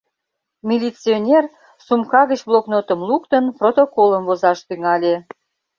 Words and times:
Милиционер, 0.69 1.43
сумка 1.85 2.21
гыч 2.31 2.39
блокнотым 2.49 2.99
луктын, 3.09 3.45
протоколым 3.59 4.23
возаш 4.29 4.59
тӱҥале. 4.67 5.15